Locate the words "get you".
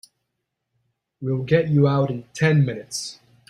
1.43-1.87